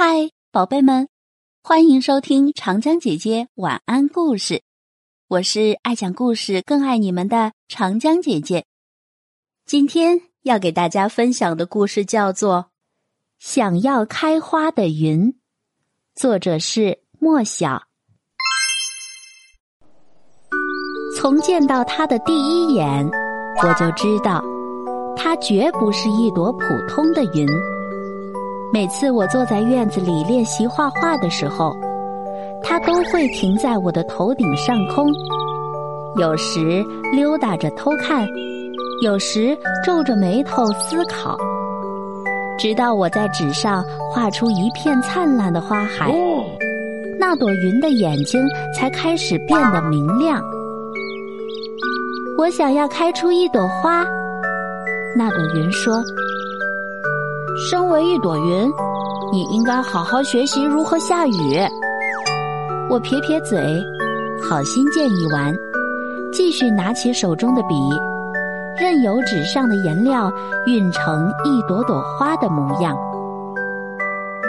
[0.00, 1.08] 嗨，宝贝们，
[1.60, 4.62] 欢迎收听长江姐姐晚安故事。
[5.26, 8.64] 我是爱讲故事、更爱你们的长江姐姐。
[9.66, 12.56] 今天要给大家分享的故事叫做
[13.40, 15.32] 《想要开花的云》，
[16.14, 17.82] 作者是莫小。
[21.16, 23.04] 从见到它的第一眼，
[23.64, 24.44] 我就知道，
[25.16, 27.44] 它绝不是一朵普通的云。
[28.70, 31.74] 每次我坐在院子里练习画画的时候，
[32.62, 35.08] 它都会停在我的头顶上空，
[36.16, 38.26] 有时溜达着偷看，
[39.02, 41.36] 有时皱着眉头思考，
[42.58, 46.14] 直到我在纸上画出一片灿烂的花海，
[47.18, 48.40] 那朵云的眼睛
[48.76, 50.42] 才开始变得明亮。
[52.36, 54.04] 我想要开出一朵花，
[55.16, 56.02] 那朵云说。
[57.58, 58.70] 身为一朵云，
[59.32, 61.60] 你应该好好学习如何下雨。
[62.88, 63.58] 我撇撇嘴，
[64.40, 65.52] 好心建议完，
[66.32, 67.74] 继续拿起手中的笔，
[68.80, 70.32] 任由纸上的颜料
[70.66, 72.96] 晕成一朵朵花的模样。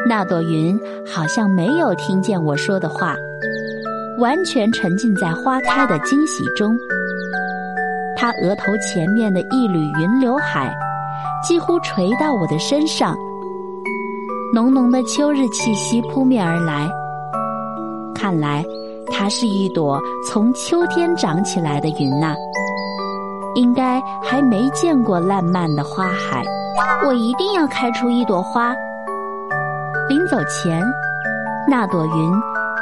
[0.07, 3.15] 那朵云好像没有听见我说的话，
[4.19, 6.77] 完全沉浸在花开的惊喜中。
[8.15, 10.71] 他额头前面的一缕云刘海。
[11.41, 13.15] 几乎垂到我的身上，
[14.53, 16.87] 浓浓的秋日气息扑面而来。
[18.13, 18.63] 看来，
[19.09, 22.35] 它是一朵从秋天长起来的云呐，
[23.55, 26.43] 应该还没见过烂漫的花海。
[27.05, 28.75] 我一定要开出一朵花。
[30.09, 30.83] 临走前，
[31.69, 32.33] 那朵云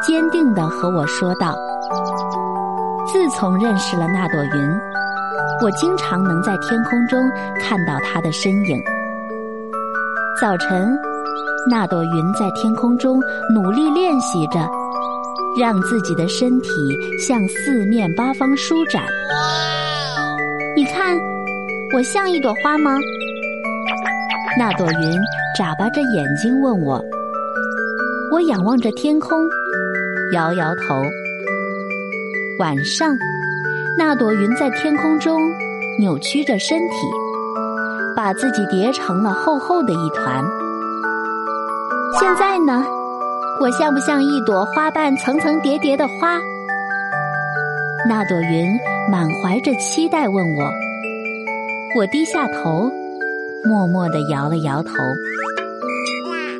[0.01, 1.55] 坚定地和我说道
[3.05, 4.79] ：“自从认识了那朵云。”
[5.59, 7.19] 我经常能在天空中
[7.59, 8.79] 看到它的身影。
[10.39, 10.95] 早晨，
[11.69, 13.19] 那朵云在天空中
[13.53, 14.59] 努力练习着，
[15.59, 16.69] 让自己的身体
[17.19, 19.03] 向四面八方舒展。
[20.75, 21.17] 你看，
[21.95, 22.91] 我像一朵花吗？
[24.59, 25.17] 那朵云
[25.57, 27.03] 眨巴着眼睛问我。
[28.31, 29.39] 我仰望着天空，
[30.33, 31.01] 摇摇头。
[32.59, 33.17] 晚上。
[33.99, 35.41] 那朵云在天空中
[35.97, 36.95] 扭曲着身体，
[38.15, 40.45] 把自己叠成了厚厚的一团。
[42.19, 42.85] 现在呢，
[43.59, 46.39] 我像不像一朵花瓣层层叠叠的花？
[48.07, 48.69] 那朵云
[49.11, 50.71] 满怀着期待问我。
[51.97, 52.91] 我低下头，
[53.65, 54.91] 默默地摇了摇头。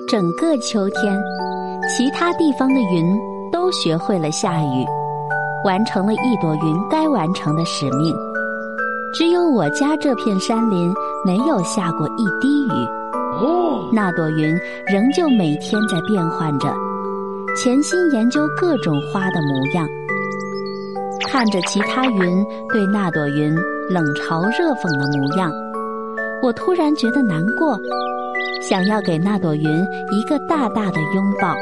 [0.09, 1.21] 整个秋天，
[1.95, 3.15] 其他地方的云
[3.51, 4.83] 都学会了下雨。
[5.67, 8.15] 完成了一朵云该完成的使命，
[9.13, 10.93] 只有我家这片山林
[11.25, 12.87] 没有下过一滴雨。
[13.91, 14.57] 那朵云
[14.87, 16.73] 仍旧每天在变换着，
[17.57, 19.85] 潜心研究各种花的模样。
[21.27, 23.53] 看着其他云对那朵云
[23.89, 25.51] 冷嘲热讽的模样，
[26.41, 27.77] 我突然觉得难过，
[28.61, 29.63] 想要给那朵云
[30.13, 31.53] 一个大大的拥抱。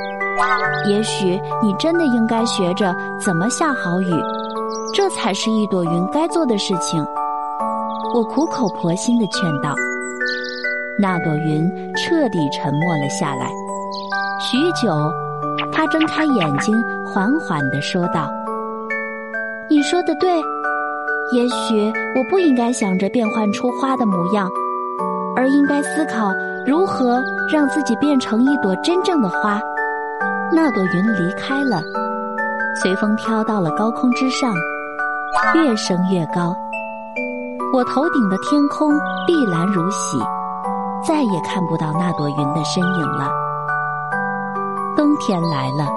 [0.87, 4.11] 也许你真的应该学着怎么下好雨，
[4.93, 7.05] 这才是一朵云该做的事情。
[8.13, 9.73] 我苦口婆心的劝道。
[10.97, 13.49] 那朵云彻底沉默了下来。
[14.39, 15.11] 许久，
[15.71, 16.75] 它睁开眼睛，
[17.05, 18.29] 缓缓的说道
[19.69, 20.29] ：“你说的对，
[21.33, 24.49] 也许我不应该想着变换出花的模样，
[25.35, 26.31] 而应该思考
[26.65, 27.21] 如何
[27.51, 29.59] 让自己变成一朵真正的花。”
[30.53, 31.81] 那朵云离开了，
[32.81, 34.53] 随风飘到了高空之上，
[35.55, 36.55] 越升越高。
[37.73, 38.91] 我头顶的天空
[39.27, 40.17] 碧蓝如洗，
[41.05, 43.29] 再也看不到那朵云的身影了。
[44.95, 45.91] 冬天来了，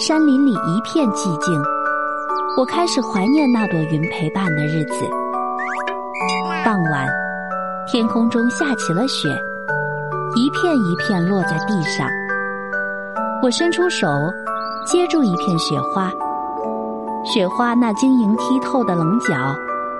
[0.00, 1.62] 山林里一片寂静，
[2.56, 5.08] 我开始怀念那朵云陪伴的日子。
[6.64, 7.06] 傍晚，
[7.86, 9.28] 天空中下起了雪，
[10.34, 12.08] 一片一片落在地上。
[13.44, 14.08] 我伸出手，
[14.86, 16.10] 接住一片雪花，
[17.26, 19.54] 雪花那晶莹剔透的棱角，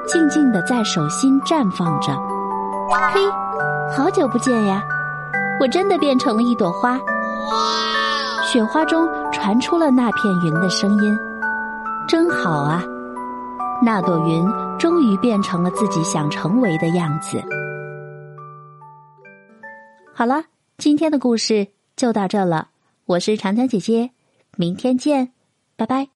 [0.06, 2.16] 静静地在手心绽放着。
[3.12, 3.20] 嘿，
[3.94, 4.82] 好久不见呀！
[5.60, 6.98] 我真的变成了一朵花。
[8.50, 11.14] 雪花中传出了那片云的声音，
[12.08, 12.82] 真好啊！
[13.84, 14.42] 那朵云
[14.78, 17.44] 终于变成了自己想成为的样子。
[20.14, 20.44] 好了，
[20.78, 22.68] 今天的故事就到这了。
[23.06, 24.12] 我是长江姐姐，
[24.56, 25.32] 明天见，
[25.76, 26.08] 拜拜。